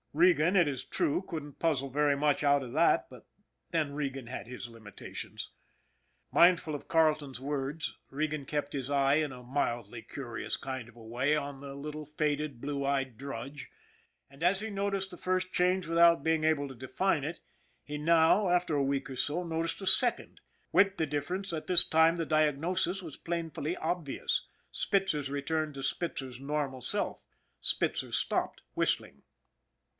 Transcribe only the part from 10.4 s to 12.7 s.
kind of a way on the little faded,